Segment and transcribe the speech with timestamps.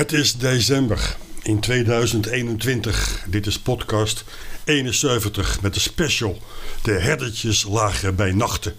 [0.00, 3.24] Het is december in 2021.
[3.26, 4.24] Dit is podcast
[4.64, 6.38] 71 met de special.
[6.82, 8.74] De herdertjes lagen bij nachten.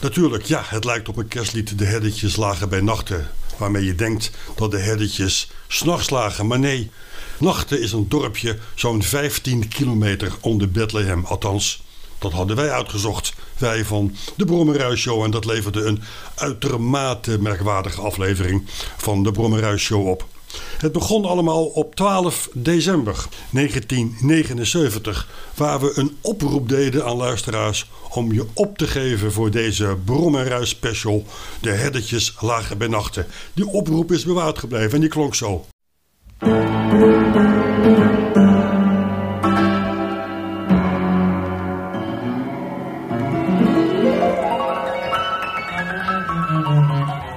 [0.00, 1.78] Natuurlijk, ja, het lijkt op een kerstlied.
[1.78, 3.28] De herdertjes lagen bij nachten.
[3.56, 6.46] Waarmee je denkt dat de herdertjes s'nachts lagen.
[6.46, 6.90] Maar nee,
[7.38, 11.24] Nachten is een dorpje zo'n 15 kilometer onder Bethlehem.
[11.24, 11.82] Althans,
[12.18, 13.32] dat hadden wij uitgezocht.
[13.58, 15.22] Wij van de Brommerhuis Show.
[15.22, 16.02] En dat leverde een
[16.34, 18.66] uitermate merkwaardige aflevering
[18.96, 20.30] van de Brommerhuis Show op.
[20.78, 28.32] Het begon allemaal op 12 december 1979, waar we een oproep deden aan luisteraars om
[28.32, 31.24] je op te geven voor deze Brommerhuis special.
[31.60, 33.26] De herdertjes lagen bij nachten.
[33.54, 35.64] Die oproep is bewaard gebleven en die klonk zo.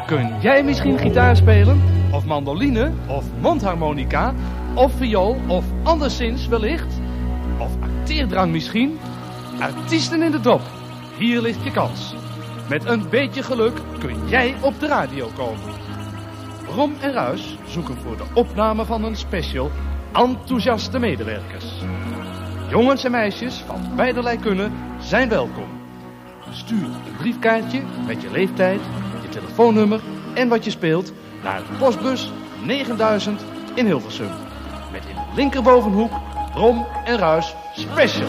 [0.06, 1.95] Kun jij misschien gitaar spelen?
[2.26, 2.92] Mandoline?
[3.08, 4.34] Of mondharmonica?
[4.74, 5.38] Of viool?
[5.48, 7.00] Of anderszins wellicht?
[7.60, 9.00] Of acteerdrang misschien?
[9.60, 10.62] Artiesten in de dop.
[11.18, 12.16] Hier ligt je kans.
[12.70, 15.74] Met een beetje geluk kun jij op de radio komen.
[16.76, 19.72] Rom en Ruis zoeken voor de opname van een special
[20.14, 21.66] enthousiaste medewerkers.
[22.70, 25.68] Jongens en meisjes van beiderlei kunnen zijn welkom.
[26.52, 28.80] Stuur een briefkaartje met je leeftijd,
[29.22, 30.02] je telefoonnummer
[30.34, 31.14] en wat je speelt
[31.46, 32.32] naar postbus
[32.64, 33.42] 9000
[33.76, 34.30] in Hilversum.
[34.92, 36.12] Met in de linkerbovenhoek
[36.54, 38.28] Rom en Ruis Special.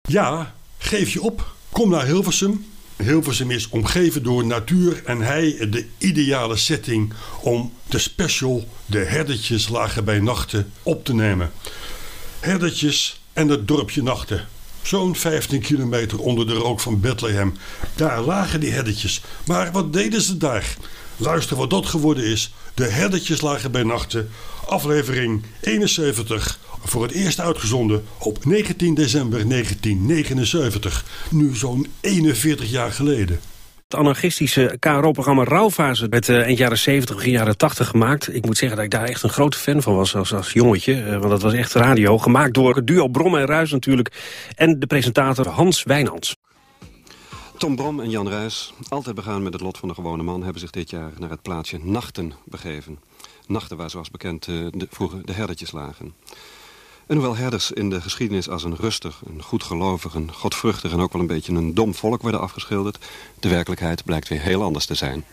[0.00, 1.54] Ja, geef je op.
[1.72, 2.66] Kom naar Hilversum.
[2.96, 9.68] Hilversum is omgeven door natuur en hij de ideale setting om de special De Herdertjes
[9.68, 11.52] lagen bij nachten op te nemen.
[12.40, 14.53] Herdertjes en het dorpje Nachten.
[14.84, 17.54] Zo'n 15 kilometer onder de rook van Bethlehem.
[17.94, 19.22] Daar lagen die herdertjes.
[19.46, 20.76] Maar wat deden ze daar?
[21.16, 22.54] Luister wat dat geworden is.
[22.74, 24.30] De herdertjes lagen bij nachten.
[24.66, 26.58] Aflevering 71.
[26.84, 31.04] Voor het eerst uitgezonden op 19 december 1979.
[31.30, 33.40] Nu zo'n 41 jaar geleden.
[33.88, 38.34] Het anarchistische KRO-programma Rauwfase werd uh, eind jaren 70, begin jaren 80 gemaakt.
[38.34, 40.94] Ik moet zeggen dat ik daar echt een grote fan van was als, als jongetje.
[40.94, 42.18] Uh, want dat was echt radio.
[42.18, 44.12] Gemaakt door het duo Brom en Ruis natuurlijk.
[44.56, 46.36] En de presentator Hans Wijnands.
[47.58, 50.42] Tom Brom en Jan Ruis, altijd begaan met het lot van de gewone man...
[50.42, 52.98] hebben zich dit jaar naar het plaatsje Nachten begeven.
[53.46, 56.14] Nachten waar zoals bekend uh, de, vroeger de herdertjes lagen.
[57.06, 61.12] En hoewel herders in de geschiedenis als een rustig, een goedgelovig, een godvruchtig en ook
[61.12, 62.98] wel een beetje een dom volk worden afgeschilderd,
[63.40, 65.24] de werkelijkheid blijkt weer heel anders te zijn.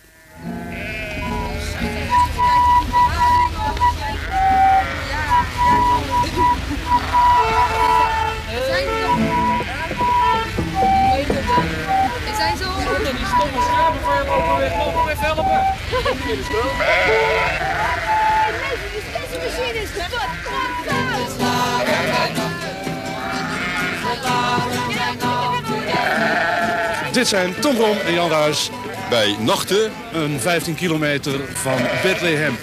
[14.78, 15.60] Lopen lopen helpen.
[27.22, 28.70] Dit zijn Tom Rom en Jan Ruis.
[29.10, 29.92] Bij Nachten.
[30.14, 32.58] Een 15 kilometer van Bethlehem.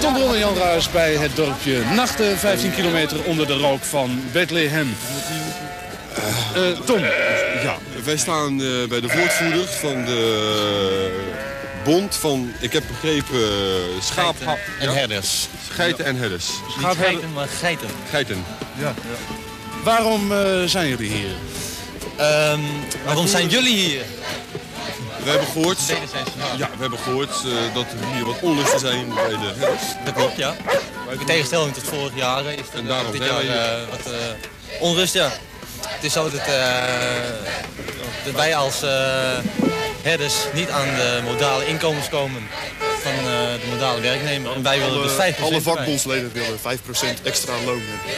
[0.00, 4.22] Tom Bron en Jan Ruis bij het dorpje Nachten, 15 kilometer onder de rook van
[4.32, 4.96] Bethlehem.
[6.56, 6.98] Uh, Tom,
[7.62, 11.10] Ja, wij staan uh, bij de woordvoerder van de
[11.84, 14.36] bond van, ik heb begrepen, uh, schaap...
[14.80, 15.48] en herders.
[15.70, 16.50] Geiten en herders.
[16.78, 17.88] Geiten, maar geiten.
[18.10, 18.44] Geiten.
[18.78, 18.94] Ja.
[19.82, 20.32] Waarom
[20.66, 21.34] zijn jullie hier?
[22.52, 22.64] Um,
[23.04, 24.02] waarom zijn jullie hier?
[25.26, 25.78] We hebben gehoord,
[26.56, 29.82] ja, we hebben gehoord uh, dat er hier wat onlusten zijn bij de herders.
[30.04, 30.54] Dat klopt, ja.
[31.18, 35.14] In tegenstelling tot vorig jaar is er en daarom dit jaar uh, wat uh, onrust,
[35.14, 35.32] ja.
[35.86, 36.46] Het is zo dat,
[38.24, 38.80] dat wij als
[40.02, 42.48] herders niet aan de modale inkomens komen
[43.02, 44.52] van de modale werknemer.
[44.52, 48.14] En wij willen alle, dus 5% Alle vakbondsleden willen 5% extra loon hebben.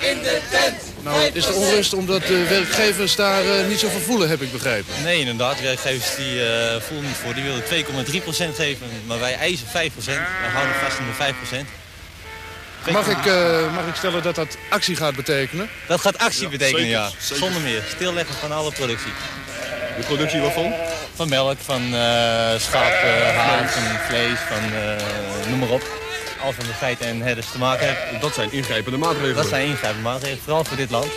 [0.00, 0.89] in de tent.
[1.02, 4.94] Nou, is de onrust omdat de werkgevers daar uh, niet zoveel voelen, heb ik begrepen.
[5.02, 5.56] Nee, inderdaad.
[5.56, 7.34] De werkgevers die uh, voelen niet voor.
[7.34, 7.62] Die willen
[8.52, 9.70] 2,3% geven, maar wij eisen 5%.
[9.70, 11.64] Wij houden vast aan de
[12.86, 12.92] 5%.
[12.92, 15.68] Mag ik, uh, mag ik stellen dat dat actie gaat betekenen?
[15.86, 17.10] Dat gaat actie ja, betekenen, zeker, ja.
[17.18, 17.36] Zeker.
[17.36, 17.82] Zonder meer.
[17.94, 19.12] Stilleggen van alle productie.
[19.96, 20.74] De productie waarvan?
[21.14, 21.82] Van melk, van
[22.58, 22.92] schaap,
[23.36, 24.62] haas, van vlees, van
[25.50, 25.99] noem maar op
[26.42, 28.20] alles wat met feiten en herders te maken heeft.
[28.20, 29.34] Dat zijn ingrijpende maatregelen.
[29.34, 31.10] Dat zijn ingrijpende maatregelen, vooral voor dit land.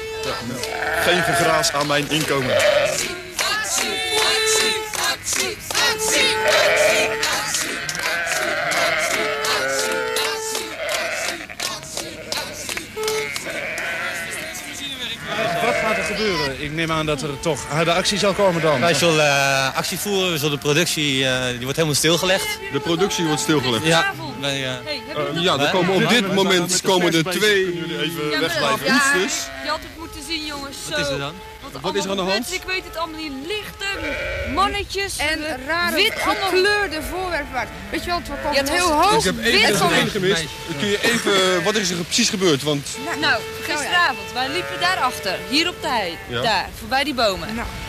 [1.01, 2.55] Geen gegraas aan mijn inkomen.
[16.63, 18.79] Ik neem aan dat er toch harde actie zal komen dan.
[18.79, 22.59] Wij zullen eh, actie voeren, we zullen de productie, eh, die wordt helemaal stilgelegd.
[22.71, 23.85] De productie wordt stilgelegd.
[23.85, 27.65] Ja, wij, eh, ja, er komen op dit moment komen er twee...
[28.01, 28.85] Even wegblijven.
[28.85, 29.47] Ja, Oesters.
[29.63, 30.77] je had het moeten zien, jongens.
[30.89, 31.33] wat is er dan?
[31.81, 32.33] Wat is er aan de hand?
[32.33, 33.31] Mensen, ik weet het allemaal niet.
[33.47, 37.67] Lichten, mannetjes, En rare wit gekleurde voorwerpen.
[37.91, 39.53] Weet je wel, het kwam Je had heel Ik hoog heb wit.
[39.53, 40.43] even van- één gemist.
[40.79, 41.63] Kun je even...
[41.63, 42.63] Wat is er precies gebeurd?
[42.63, 42.87] Want
[43.19, 46.41] Nou, gisteravond, wij liepen daarachter, hier op de hei, Ja.
[46.41, 47.47] daar, voorbij die bomen.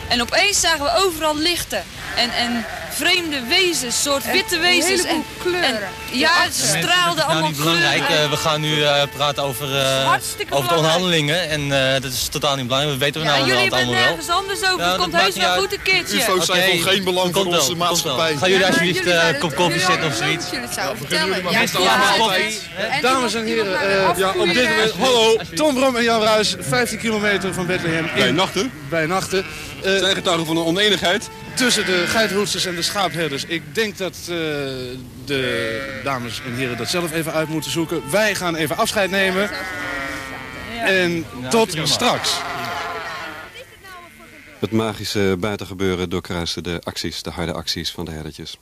[0.08, 1.82] En opeens zagen we overal lichten
[2.16, 5.02] en, en vreemde wezens, soort witte een wezens.
[5.02, 5.88] heleboel kleuren.
[6.12, 8.06] En, ja, het straalde is nou allemaal niet belangrijk.
[8.06, 8.24] kleuren.
[8.24, 10.12] Eh, we gaan nu eh, praten over, eh,
[10.50, 11.48] over de onderhandelingen.
[11.48, 12.98] En eh, dat is totaal niet belangrijk.
[12.98, 14.02] We weten we Ja, nou jullie allemaal wel.
[14.02, 14.78] nergens anders over.
[14.78, 16.16] Ja, het dat komt heus wel goed een keertje.
[16.16, 18.36] UFO's zijn Oké, van geen belang voor onze maatschappij.
[18.36, 20.50] Gaan jullie alsjeblieft jullie een kop jullie koffie zetten of zoiets?
[20.50, 21.68] jullie het zouden beginnen vertellen.
[21.68, 22.32] jullie allemaal.
[22.32, 24.34] En Dames en heren, eh, op dit
[24.68, 24.92] moment...
[24.98, 25.36] Hallo!
[25.54, 29.44] Tom Brom en Jan Ruis, 15 kilometer van Bethlehem bij nachten bij nachten.
[29.82, 31.28] Eh, zijn getuigen van een oneenigheid.
[31.54, 33.44] Tussen de geithoedsters en de schaapherders.
[33.44, 34.26] Ik denk dat eh,
[35.24, 38.10] de dames en heren dat zelf even uit moeten zoeken.
[38.10, 39.50] Wij gaan even afscheid nemen.
[40.84, 42.38] En tot straks.
[44.58, 48.58] Het magische buitengebeuren doorkruiste de acties, de harde acties van de herdertjes.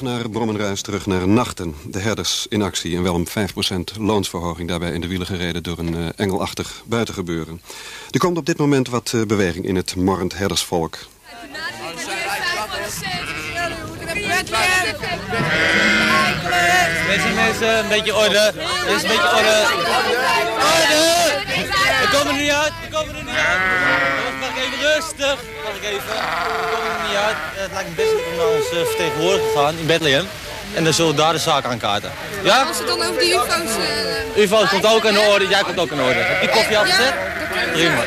[0.00, 1.74] Naar Brommenruis terug naar Nachten.
[1.86, 5.78] De herders in actie en wel om 5% loonsverhoging daarbij in de wielen gereden door
[5.78, 7.60] een eh, engelachtig buitengebeuren.
[8.10, 10.98] Er komt op dit moment wat eh, beweging in het morrend herdersvolk.
[17.06, 18.52] Mensen, mensen, een beetje orde.
[18.88, 19.30] Is een beetje.
[19.36, 21.09] Orde!
[22.10, 23.60] We komen er niet uit, we komen er niet uit.
[24.50, 25.36] Ik even rustig?
[25.64, 26.14] Mag ik even?
[26.60, 27.36] We komen er niet uit.
[27.56, 30.26] Eh, Het lijkt me best om naar onze vertegenwoordiger te gaan in Bethlehem.
[30.74, 32.10] En dan zullen we daar de zaak aankaarten.
[32.42, 32.62] Ja?
[32.62, 33.76] Als het dan over die UFO's...
[34.36, 36.14] eh, UFO's komt ook in orde, jij komt ook in orde.
[36.20, 37.14] Heb je koffie al gezet?
[37.72, 38.02] Prima.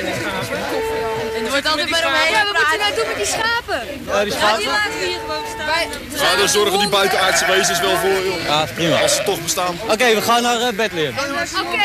[1.53, 3.81] Wordt altijd maar omheen Ja, wat moeten we nou doen met die schapen?
[4.05, 4.57] Ja, die schapen?
[4.57, 6.31] die laten we hier gewoon staan.
[6.31, 8.45] Ja, daar zorgen die buitenaardse wezens wel voor, joh.
[8.45, 9.01] Ja, prima.
[9.01, 9.79] Als ze toch bestaan.
[9.87, 11.15] Oké, we gaan naar eh, Bethlehem.
[11.17, 11.81] Oké,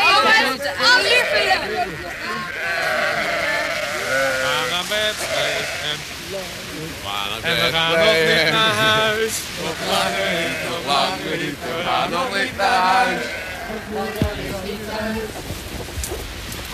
[0.92, 1.56] al liggen je.
[4.70, 5.14] naar bed.
[7.42, 9.32] En we gaan nog niet naar huis.
[9.62, 11.56] Nog langer niet, nog langer niet.
[11.76, 13.24] We gaan nog niet naar huis.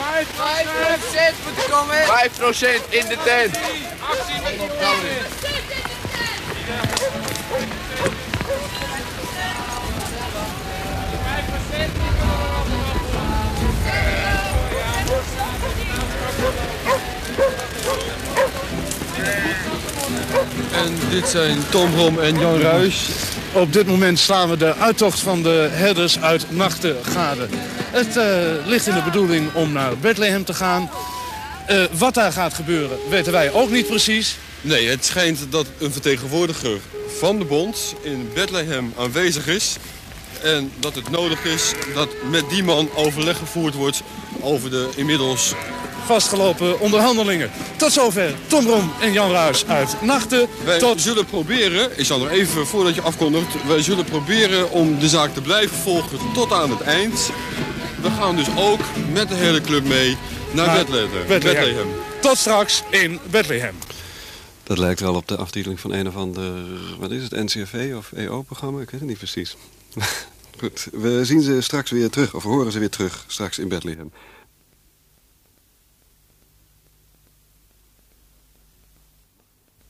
[0.04, 1.96] 5% moet komen.
[1.96, 3.56] 5% in de tent.
[4.10, 4.70] Actie niet
[20.72, 23.08] En dit zijn Tom Brom en Jan Ruis.
[23.52, 27.48] Op dit moment slaan we de uittocht van de herders uit Nachten gade.
[27.94, 30.90] Het eh, ligt in de bedoeling om naar Bethlehem te gaan.
[31.66, 34.36] Eh, wat daar gaat gebeuren weten wij ook niet precies.
[34.60, 36.78] Nee, het schijnt dat een vertegenwoordiger
[37.18, 39.76] van de bond in Bethlehem aanwezig is.
[40.42, 44.02] En dat het nodig is dat met die man overleg gevoerd wordt
[44.40, 45.54] over de inmiddels...
[46.06, 47.50] Vastgelopen onderhandelingen.
[47.76, 50.46] Tot zover Tom Brom en Jan Ruis uit Nachten.
[50.64, 53.66] Wij Tot zullen proberen, ik zal nog even voordat je afkondigt...
[53.66, 57.30] wij zullen proberen om de zaak te blijven volgen tot aan het eind.
[58.04, 58.80] We gaan dus ook
[59.12, 60.16] met de hele club mee
[60.54, 61.26] naar, Naar Bethlehem.
[61.26, 61.88] Bethlehem.
[62.20, 63.74] Tot straks in Bethlehem.
[64.62, 66.52] Dat lijkt wel op de aftiteling van een of ander,
[66.98, 68.80] wat is het, NCRV of EO-programma?
[68.80, 69.56] Ik weet het niet precies.
[70.60, 73.68] Goed, we zien ze straks weer terug, of we horen ze weer terug, straks in
[73.68, 74.12] Bethlehem.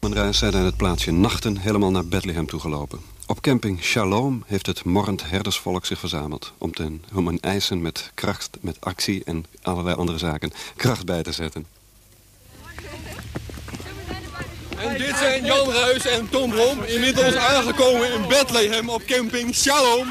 [0.01, 3.14] Menruis zijn aan het plaatsje Nachten helemaal naar Bethlehem toegelopen.
[3.27, 6.53] Op camping Shalom heeft het morrend herdersvolk zich verzameld...
[6.59, 11.23] om, ten, om hun eisen met kracht, met actie en allerlei andere zaken kracht bij
[11.23, 11.67] te zetten.
[14.77, 20.07] En dit zijn Jan Ruis en Tom Brom, inmiddels aangekomen in Bethlehem op camping Shalom.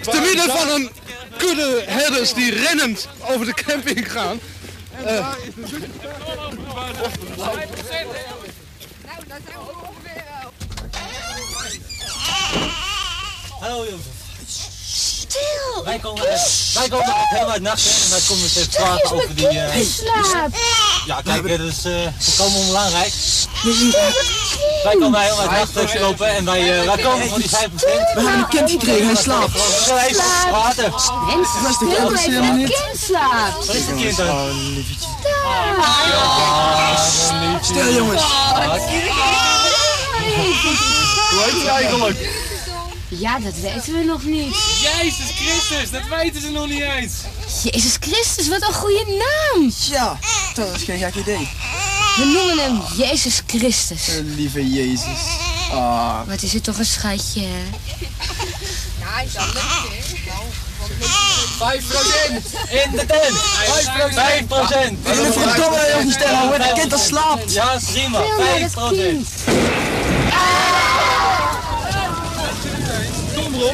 [0.00, 0.90] Te midden van een
[1.36, 4.38] kudde herders die rennend over de camping gaan.
[5.04, 5.34] Eh,
[13.66, 14.14] Hallo Jozef.
[14.86, 15.84] Stil!
[15.84, 19.34] Wij komen, uit- wij komen uit helemaal uit nachten en wij komen even praten over
[19.34, 19.48] die...
[19.48, 19.86] eh,
[20.30, 20.50] Slaap.
[21.06, 23.12] Ja, kijk, dit is eh volkomen onbelangrijk.
[24.82, 27.54] Wij komen bij om uit nacht lopen en wij, uh, wij komen van die 5%.
[27.54, 29.52] We hebben een kind gekregen, hij slaapt.
[29.90, 30.50] Hij slaapt.
[30.50, 30.90] Water.
[31.26, 33.66] Mensen, dat kind, dat slaapt.
[33.66, 34.28] Wat is het kind dan?
[34.28, 34.94] Oh, liefje.
[37.62, 38.22] Stil jongens.
[41.30, 42.44] Hoe heet hij eigenlijk?
[43.08, 44.56] Ja, dat weten we nog niet.
[44.82, 47.12] Jezus Christus, dat weten ze nog niet eens.
[47.62, 49.72] Jezus Christus, wat een goede naam.
[49.90, 50.18] Ja,
[50.54, 51.48] dat is geen gek idee.
[52.16, 54.08] We noemen hem Jezus Christus.
[54.08, 55.20] Uh, lieve Jezus.
[55.72, 56.20] Ah.
[56.26, 57.40] Wat is het toch een schatje.
[57.40, 57.48] Ja,
[58.98, 60.06] hij is al leuk,
[60.98, 61.60] 5%
[62.70, 63.38] in de tent.
[64.14, 64.98] 5 procent.
[65.02, 67.52] We willen verdomme jongens stellen, hoe het kind dat slaapt.
[67.52, 68.24] Ja, prima.
[68.38, 68.74] 5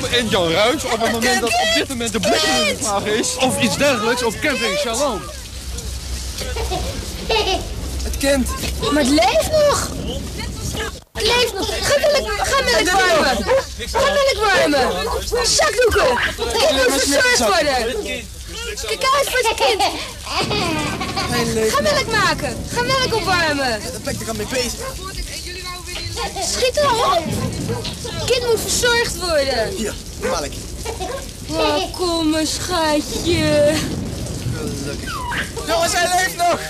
[0.00, 3.36] en Jan Ruijs op het moment dat op dit moment de bliksemvraag is.
[3.36, 5.22] Of iets dergelijks op camping Shalom.
[8.02, 8.48] Het kind.
[8.92, 9.90] Maar het leeft nog.
[11.12, 11.66] Het leeft nog.
[11.66, 13.44] Ga melk, ga melk warmen.
[13.78, 15.46] Ga melk warmen.
[15.46, 16.18] Zakdoeken.
[16.36, 17.76] Kind moet verzorgd worden.
[18.86, 19.82] Kijk uit voor het kind.
[21.72, 22.56] Ga melk maken.
[22.74, 23.80] Ga melk opwarmen.
[23.92, 24.80] Dat ben ik er al mee bezig.
[26.44, 27.51] Schiet erop.
[28.26, 29.68] Kind moet verzorgd worden.
[29.76, 30.52] Hier, melk.
[31.50, 33.74] Oh, kom mijn schatje.
[34.56, 35.20] Gelukkig.
[35.66, 36.60] Jongens, hij leeft nog.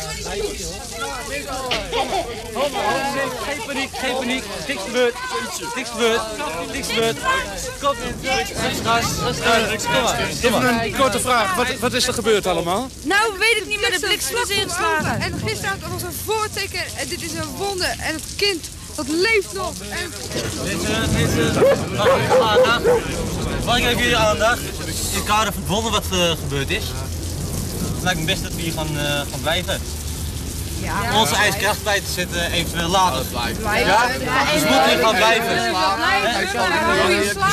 [3.45, 4.45] Geen paniek, geen paniek.
[4.69, 5.15] Niks gebeurd.
[5.75, 6.21] Niks gebeurd.
[6.73, 7.17] Niks gebeurd.
[7.81, 7.97] Kom.
[8.85, 9.05] Gas,
[9.83, 10.21] Kom maar.
[10.43, 11.55] Even een korte vraag.
[11.55, 12.89] Wat, wat is er gebeurd allemaal?
[13.03, 15.21] Nou, weet ik niet, maar de bliksem is ingeslagen.
[15.21, 17.85] En gisteravond was een voorteken en dit is een wonde.
[17.85, 19.73] En het kind, dat leeft nog.
[19.89, 20.13] En...
[21.97, 22.85] Mag ik aandacht?
[23.65, 24.61] Mag ik even jullie aandacht?
[24.61, 26.85] In het kader van het wonder wat uh, gebeurd is.
[27.95, 29.81] Het lijkt me best dat we hier gaan, uh, gaan blijven.
[30.83, 31.21] Ja.
[31.21, 33.25] Onze ijskracht bij te zetten eventueel later.
[33.25, 33.87] Blijven.
[33.87, 34.07] Ja?
[34.07, 35.75] Dus we moeten hier gaan blijven.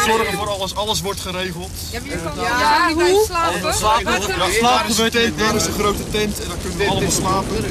[0.06, 1.70] Zorgen voor alles, alles wordt geregeld.
[1.92, 2.00] Ja,
[2.42, 3.24] ja, hoe?
[3.26, 3.74] Slapen.
[3.74, 4.22] Slapen,
[4.54, 5.34] slaap gebeurt in.
[5.38, 7.66] Daar is een grote tent en dan kunnen we allemaal slapen.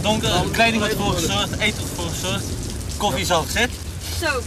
[0.00, 2.44] Donker, kleding wordt voor gezorgd, eten wordt voor gezorgd,
[3.02, 3.70] koffie is al gezet.
[4.20, 4.42] Zo.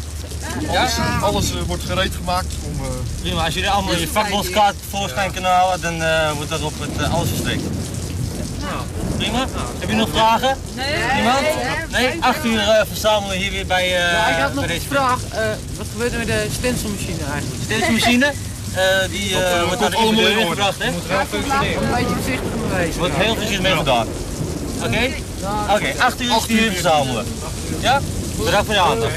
[0.67, 2.73] Alles, alles uh, wordt gereed gemaakt om...
[2.81, 2.87] Uh...
[3.21, 7.13] Prima, als jullie allemaal je vakbondskaart voorschijn kunnen halen, dan uh, wordt daarop het uh,
[7.13, 7.63] alles verstrekt.
[8.61, 8.81] Nou,
[9.17, 9.45] prima.
[9.79, 10.57] Heb je nog vragen?
[10.75, 11.13] Nee.
[11.15, 11.41] Niemand?
[11.91, 12.17] Nee?
[12.19, 15.19] Acht uur uh, verzamelen hier weer bij, uh, ja, ik had nog een deze vraag.
[15.33, 15.39] Uh,
[15.77, 17.63] wat gebeurt er met de stencilmachine eigenlijk?
[17.63, 18.25] Stencilmachine?
[18.25, 20.91] Uh, die uh, wordt naar de individueel gebracht, hè?
[20.91, 21.83] Moet wel functioneren.
[21.83, 22.99] Een beetje voorzichtig mee wezen.
[22.99, 24.07] Wordt heel voorzichtig mee gedaan.
[24.83, 25.11] Oké?
[25.63, 27.25] Oké, okay, 8 uur uur verzamelen.
[27.79, 28.01] Ja?
[28.37, 29.13] Bedankt voor je aandacht.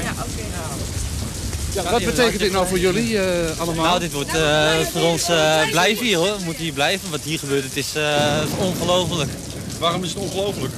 [1.73, 3.85] Ja, wat betekent dit nou voor jullie uh, allemaal?
[3.85, 6.37] Nou, dit wordt uh, voor ons uh, blijven hier hoor.
[6.37, 7.09] We moeten hier blijven.
[7.09, 7.93] Wat hier gebeurt, het is,
[8.43, 9.29] is ongelooflijk.
[9.79, 10.73] Waarom is het ongelooflijk?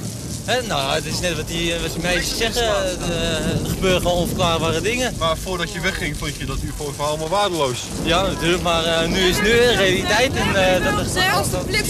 [0.66, 2.62] Nou, het is net wat die, wat die meisjes zeggen.
[2.62, 5.14] Er gebeuren gewoon onverklaarbare dingen.
[5.18, 7.78] Maar voordat je wegging, vond je dat uw verhaal maar waardeloos?
[8.02, 8.62] Ja, natuurlijk.
[8.62, 10.34] Maar nu is nu een realiteit.
[10.34, 11.10] En, dat er...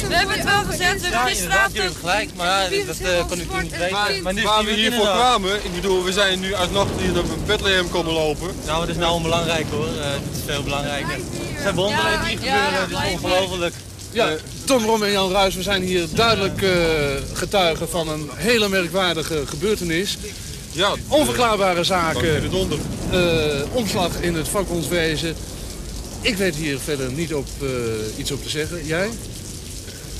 [0.08, 1.00] We hebben het wel gezegd.
[1.00, 1.76] We hebben gisteravond...
[1.76, 2.30] Ja, gelijk.
[2.36, 3.92] Maar dat kon ik toen niet weten.
[3.92, 7.12] Maar, maar nu waar we hiervoor kwamen, ik bedoel, we zijn nu uit nacht hier
[7.12, 8.48] naar Bethlehem komen lopen.
[8.66, 9.86] Nou, dat is nou onbelangrijk hoor.
[9.86, 11.12] Het is veel belangrijker.
[11.12, 12.80] Het zijn wonderen die gebeuren.
[12.80, 13.74] Het is ongelooflijk.
[14.12, 16.70] Ja, Tom Rom en Jan Ruijs, we zijn hier duidelijk uh,
[17.32, 20.18] getuigen van een hele merkwaardige gebeurtenis.
[20.72, 22.50] Ja, Onverklaarbare zaken,
[23.12, 23.20] uh,
[23.72, 25.34] omslag in het vakbondswezen.
[26.20, 27.68] Ik weet hier verder niet op uh,
[28.16, 28.86] iets op te zeggen.
[28.86, 29.10] Jij?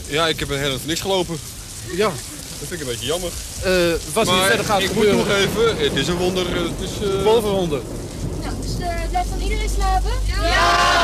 [0.06, 1.38] Ja, ik heb een helft niks gelopen.
[1.96, 2.06] Ja.
[2.58, 3.30] Dat vind ik een beetje jammer.
[4.12, 5.16] wat maar hier verder gaat ik gebeuren...
[5.16, 6.46] moet nog even, het is een wonder.
[6.46, 7.22] Het is, uh...
[9.22, 10.12] Dus blijft dan iedereen slapen?
[10.26, 10.42] Ja!
[10.46, 10.96] ja!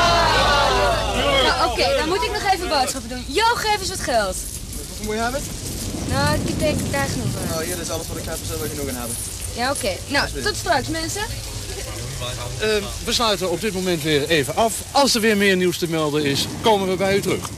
[1.43, 3.23] Nou, oké, okay, dan moet ik nog even boodschappen doen.
[3.27, 4.35] Jo, geef eens wat geld.
[4.75, 5.41] Hoeveel moet je hebben?
[6.09, 7.47] Nou, ik denk daar genoeg aan.
[7.49, 9.15] Nou, hier is alles wat ik heb, zullen we genoeg aan hebben.
[9.55, 9.77] Ja, oké.
[9.77, 9.97] Okay.
[10.07, 11.21] Nou, tot straks mensen.
[11.21, 14.83] Uh, we sluiten op dit moment weer even af.
[14.91, 17.49] Als er weer meer nieuws te melden is, komen we bij u terug.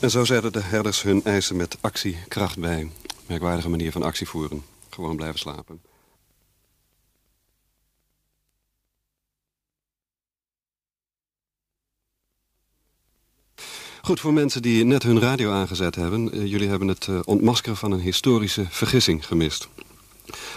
[0.00, 2.90] En zo zetten de herders hun eisen met actiekracht bij.
[3.26, 4.64] Merkwaardige manier van actie voeren.
[4.90, 5.80] Gewoon blijven slapen.
[14.06, 16.36] Goed, voor mensen die net hun radio aangezet hebben...
[16.36, 19.68] Uh, jullie hebben het uh, ontmaskeren van een historische vergissing gemist.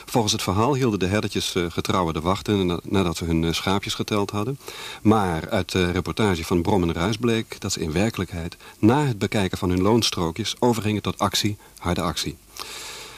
[0.06, 2.80] Volgens het verhaal hielden de herdertjes uh, getrouwen de wachten...
[2.84, 4.60] nadat ze hun schaapjes geteld hadden.
[5.02, 8.58] Maar uit de reportage van Brom en Ruis bleek dat ze in werkelijkheid...
[8.80, 12.38] na het bekijken van hun loonstrookjes overgingen tot actie, harde actie.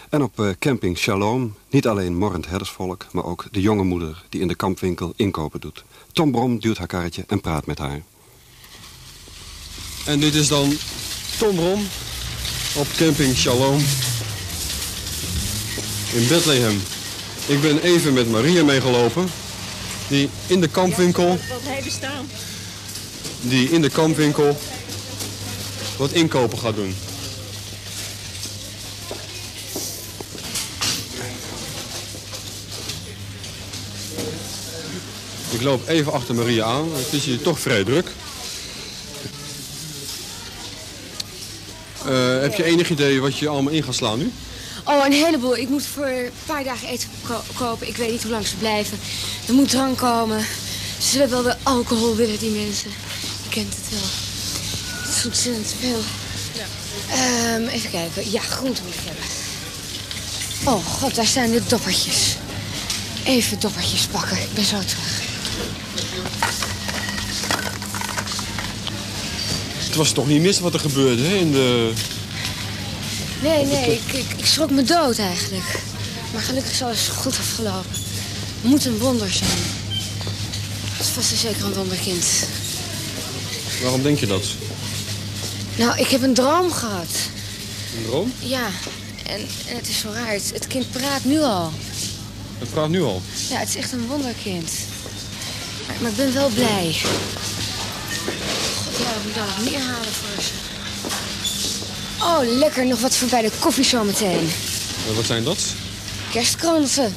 [0.10, 3.06] En op camping Shalom niet alleen morrend herdersvolk...
[3.12, 5.84] maar ook de jonge moeder die in de kampwinkel inkopen doet.
[6.12, 8.02] Tom Brom duwt haar karretje en praat met haar.
[10.06, 10.78] En dit is dan
[11.38, 11.88] Tom Brom
[12.76, 13.78] op camping Shalom
[16.14, 16.82] in Bethlehem.
[17.46, 19.30] Ik ben even met Maria meegelopen.
[20.08, 22.30] Die in de kampwinkel, Wat hebben staan?
[23.42, 24.60] die in de kampwinkel
[25.98, 26.96] wat inkopen gaat doen.
[35.50, 36.88] Ik loop even achter Maria aan.
[36.94, 38.08] Het is hier toch vrij druk.
[42.42, 44.32] Heb je enig idee wat je allemaal in gaat slaan nu?
[44.86, 45.58] Oh, een heleboel.
[45.58, 47.88] Ik moet voor een paar dagen eten ko- kopen.
[47.88, 49.00] Ik weet niet hoe lang ze blijven.
[49.48, 50.40] Er moet drank komen.
[51.00, 52.90] Ze zullen wel weer alcohol willen, die mensen.
[53.44, 54.10] Je kent het wel.
[55.02, 56.00] Het is ontzettend veel.
[57.10, 58.32] Ehm, even kijken.
[58.32, 59.24] Ja, groente moet ik hebben.
[60.66, 62.36] Oh, god, daar staan de doppertjes.
[63.26, 64.38] Even doppertjes pakken.
[64.38, 65.20] Ik ben zo terug.
[69.78, 71.94] Het was toch niet mis wat er gebeurde hè, in de...
[73.42, 75.80] Nee, nee, ik, ik, ik schrok me dood eigenlijk.
[76.34, 77.92] Maar gelukkig is alles goed afgelopen.
[78.62, 79.50] Moet een wonder zijn.
[80.92, 82.26] Het is vast en zeker een wonderkind.
[83.82, 84.46] Waarom denk je dat?
[85.76, 87.08] Nou, ik heb een droom gehad.
[87.98, 88.34] Een droom?
[88.40, 88.68] Ja,
[89.26, 90.34] en, en het is zo raar.
[90.34, 91.72] Het, het kind praat nu al.
[92.60, 93.22] Het praat nu al.
[93.50, 94.72] Ja, het is echt een wonderkind.
[95.88, 96.96] Maar, maar ik ben wel blij.
[98.84, 100.52] God, ja, ik moet nog meer halen voor ze.
[102.24, 102.86] Oh, lekker.
[102.86, 104.52] Nog wat voor bij de koffie zometeen.
[105.10, 105.60] Eh, wat zijn dat?
[106.32, 107.16] Kerstkransen.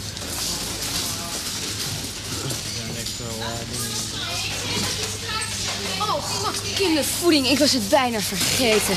[5.99, 7.49] Oh, god, kindervoeding.
[7.49, 8.97] Ik was het bijna vergeten.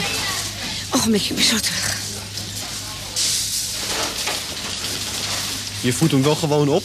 [0.92, 1.96] Ogenblikje, ik ben zo terug.
[5.82, 6.84] Je voedt hem wel gewoon op?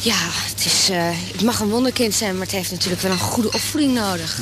[0.00, 3.18] Ja, het, is, eh, het mag een wonderkind zijn, maar het heeft natuurlijk wel een
[3.18, 4.38] goede opvoeding nodig.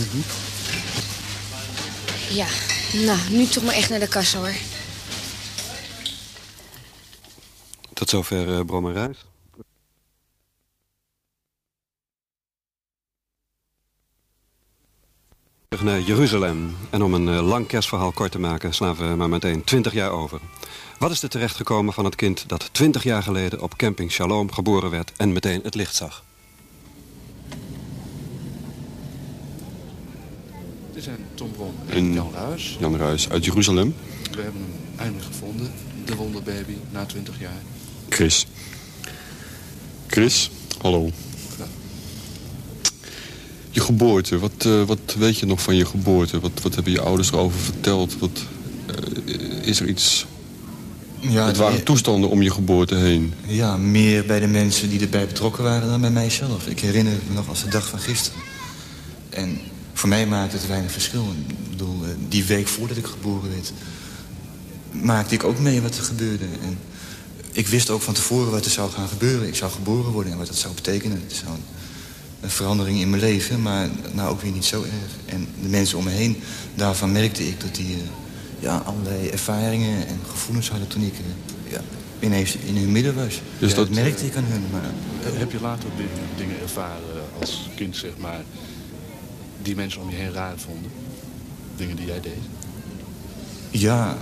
[2.28, 2.46] Ja,
[2.92, 4.54] nou, nu toch maar echt naar de kassa, hoor.
[7.92, 9.16] Tot zover uh, Brom en.
[15.68, 16.76] Terug naar Jeruzalem.
[16.90, 18.74] En om een uh, lang kerstverhaal kort te maken...
[18.74, 20.40] slaan we maar meteen 20 jaar over.
[20.98, 23.60] Wat is er terechtgekomen van het kind dat 20 jaar geleden...
[23.60, 26.24] op camping Shalom geboren werd en meteen het licht zag?
[31.00, 32.76] Dit zijn Tom Brom en En Jan Ruijs.
[32.80, 33.94] Jan Ruijs uit Jeruzalem.
[34.22, 35.70] We hebben hem eindelijk gevonden,
[36.04, 37.62] de wonderbaby, na 20 jaar.
[38.08, 38.46] Chris.
[40.06, 41.10] Chris, hallo.
[43.70, 46.40] Je geboorte, wat, eh, wat weet je nog van je geboorte?
[46.40, 48.18] Wat, wat hebben je ouders erover verteld?
[48.18, 48.40] Wat,
[48.86, 50.26] eh, is er iets...
[51.20, 53.32] Ja, het waren toestanden om je geboorte heen.
[53.46, 56.66] Ja, meer bij de mensen die erbij betrokken waren dan bij mijzelf.
[56.66, 58.40] Ik herinner het me nog als de dag van gisteren.
[59.30, 59.60] En
[60.00, 61.34] voor mij maakte het weinig verschil.
[61.48, 63.72] Ik bedoel, eh, die week voordat ik geboren werd...
[64.92, 66.44] maakte ik ook mee wat er gebeurde.
[66.44, 66.78] En
[67.52, 69.46] ik wist ook van tevoren wat er zou gaan gebeuren.
[69.48, 71.22] Ik zou geboren worden en wat dat zou betekenen.
[71.26, 71.62] Het zou een,
[72.40, 75.34] een verandering in mijn leven, maar nou ook weer niet zo erg.
[75.34, 76.36] En de mensen om me heen,
[76.74, 77.94] daarvan merkte ik dat die...
[77.94, 78.00] eh,
[78.58, 81.80] ja, allerlei ervaringen en gevoelens hadden toen ik eh, ja,
[82.20, 83.40] ineens in hun midden was.
[83.58, 84.62] Dus ja, dat- dat merkte ik aan hun.
[84.72, 84.90] Maar,
[85.38, 88.42] Heb je later dingen, dingen ervaren als kind, zeg maar,
[89.62, 90.90] die mensen om je heen raar vonden?
[91.76, 92.42] Dingen die jij deed?
[93.70, 94.16] ja,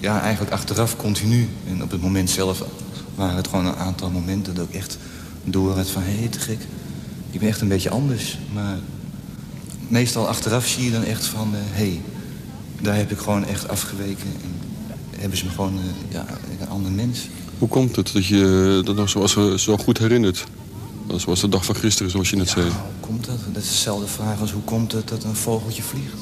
[0.00, 1.48] ja, eigenlijk achteraf continu.
[1.68, 2.64] En op het moment zelf
[3.14, 4.98] waren het gewoon een aantal momenten dat ik echt
[5.44, 6.02] door had van...
[6.02, 6.58] hé, hey, te gek,
[7.30, 8.38] ik ben echt een beetje anders.
[8.52, 8.78] Maar
[9.88, 11.50] meestal achteraf zie je dan echt van...
[11.54, 12.00] hé, hey,
[12.82, 14.26] daar heb ik gewoon echt afgeweken.
[14.42, 16.26] En hebben ze me gewoon eh, ja,
[16.60, 17.28] een ander mens.
[17.58, 20.44] Hoe komt het dat je dat nog zoals, eh, zo goed herinnert?
[21.16, 22.70] Zoals de dag van gisteren, zoals je net zei.
[23.10, 23.38] Komt dat?
[23.52, 26.14] Dat is dezelfde vraag als hoe komt het dat een vogeltje vliegt?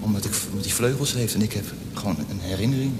[0.00, 2.92] Omdat ik omdat die vleugels heeft en ik heb gewoon een herinnering.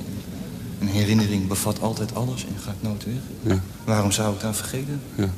[0.80, 3.14] Een herinnering bevat altijd alles en gaat nooit weg.
[3.42, 3.60] Ja.
[3.84, 5.00] Waarom zou ik dan vergeten?
[5.14, 5.30] Ja.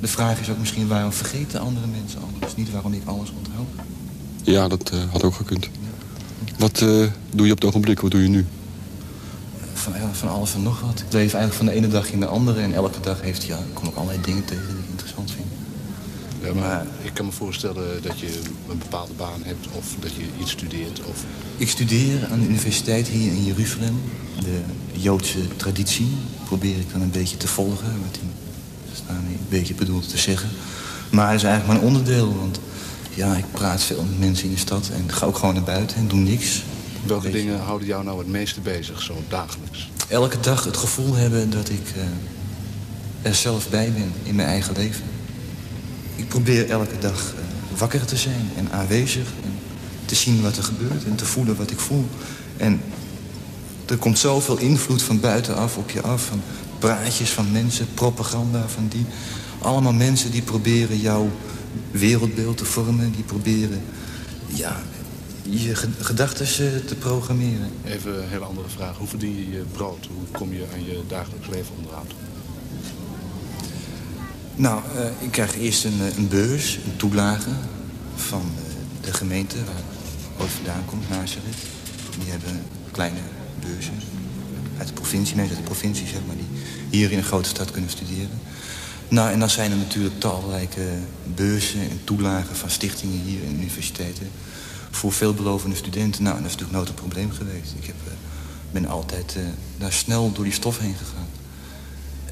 [0.00, 2.56] De vraag is ook misschien waarom vergeten andere mensen alles?
[2.56, 3.86] Niet waarom ik alles onthoud.
[4.42, 5.68] Ja, dat eh, had ook gekund.
[6.58, 8.00] Wat eh, doe je op het ogenblik?
[8.00, 8.46] Wat doe je nu?
[9.74, 11.00] Van, van alles en nog wat.
[11.00, 13.58] Ik leef eigenlijk van de ene dag in de andere en elke dag heeft, ja,
[13.72, 15.43] kom ik allerlei dingen tegen die ik interessant vind.
[16.44, 20.24] Ja, maar ik kan me voorstellen dat je een bepaalde baan hebt of dat je
[20.40, 21.00] iets studeert.
[21.00, 21.24] Of...
[21.56, 24.00] Ik studeer aan de universiteit hier in Jeruzalem.
[24.40, 24.60] De
[24.92, 26.12] Joodse traditie
[26.44, 28.00] probeer ik dan een beetje te volgen.
[28.06, 28.28] Wat hij
[29.06, 30.48] daarmee een beetje bedoelt te zeggen.
[31.10, 32.36] Maar het is eigenlijk mijn onderdeel.
[32.36, 32.60] Want
[33.14, 34.90] ja, ik praat veel met mensen in de stad.
[34.92, 36.62] En ga ook gewoon naar buiten en doe niks.
[37.06, 39.90] Welke dingen houden jou nou het meeste bezig, zo dagelijks?
[40.08, 42.02] Elke dag het gevoel hebben dat ik eh,
[43.22, 45.13] er zelf bij ben in mijn eigen leven.
[46.16, 49.26] Ik probeer elke dag eh, wakker te zijn en aanwezig.
[49.44, 49.52] En
[50.04, 52.04] te zien wat er gebeurt en te voelen wat ik voel.
[52.56, 52.80] En
[53.86, 56.24] er komt zoveel invloed van buitenaf op je af.
[56.24, 56.42] Van
[56.78, 59.06] praatjes van mensen, propaganda van die.
[59.58, 61.30] Allemaal mensen die proberen jouw
[61.90, 63.12] wereldbeeld te vormen.
[63.12, 63.82] Die proberen
[64.46, 64.80] ja,
[65.42, 66.46] je gedachten
[66.86, 67.70] te programmeren.
[67.84, 68.96] Even een hele andere vraag.
[68.96, 70.08] Hoe verdien je je brood?
[70.14, 72.12] Hoe kom je aan je dagelijks leven onderhoud?
[74.56, 77.50] Nou, uh, ik krijg eerst een, een, beurs, een toelage
[78.14, 79.56] van uh, de gemeente
[80.36, 81.56] waar ik vandaan komt, Nazareth.
[82.18, 83.18] Die hebben kleine
[83.60, 83.94] beurzen
[84.78, 86.46] uit de provincie, mensen uit de provincie zeg maar, die
[86.90, 88.40] hier in een grote stad kunnen studeren.
[89.08, 90.88] Nou, en dan zijn er natuurlijk talrijke
[91.34, 94.30] beurzen en toelagen van stichtingen hier en universiteiten
[94.90, 96.22] voor veelbelovende studenten.
[96.22, 97.74] Nou, dat is natuurlijk nooit een probleem geweest.
[97.78, 97.96] Ik heb,
[98.70, 99.36] ben altijd
[99.78, 101.23] daar snel door die stof heen gegaan.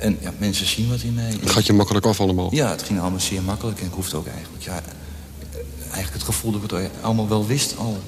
[0.02, 1.34] En ja, mensen zien wat in mij.
[1.40, 2.54] Het gaat je makkelijk af allemaal?
[2.54, 3.80] Ja, het ging allemaal zeer makkelijk.
[3.80, 4.82] En ik hoefde ook eigenlijk, ja,
[5.82, 7.98] eigenlijk het gevoel dat ik het allemaal wel wist al.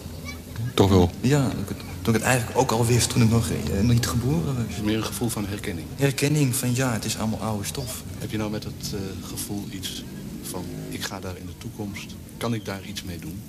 [0.74, 1.10] Toch wel?
[1.20, 3.80] Ja, dat ik het, toen ik het eigenlijk ook al wist toen ik nog uh,
[3.80, 4.80] niet geboren was.
[4.82, 5.86] Meer een gevoel van herkenning?
[5.96, 8.02] Herkenning van ja, het is allemaal oude stof.
[8.18, 10.04] Heb je nou met het uh, gevoel iets
[10.42, 13.40] van ik ga daar in de toekomst, kan ik daar iets mee doen?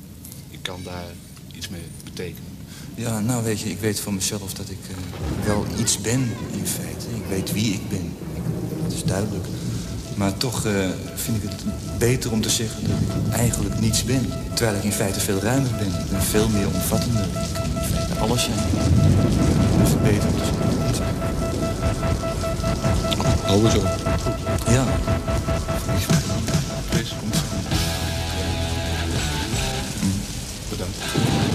[0.50, 1.06] Ik kan daar
[1.54, 2.54] iets mee betekenen?
[2.96, 6.68] Ja, nou weet je, ik weet van mezelf dat ik uh, wel iets ben in
[6.68, 7.06] feite.
[7.16, 8.14] Ik weet wie ik ben
[8.96, 9.46] is duidelijk.
[10.16, 10.74] Maar toch uh,
[11.16, 11.64] vind ik het
[11.98, 14.30] beter om te zeggen dat ik eigenlijk niets ben.
[14.54, 16.18] Terwijl ik in feite veel ruimer ben.
[16.18, 17.24] en veel meer omvattender.
[17.24, 18.58] Ik kan in feite alles zijn.
[19.82, 21.16] Dus het beter om te zeggen.
[23.46, 23.82] Hou zo.
[24.72, 24.86] Ja.
[30.70, 31.55] Bedankt.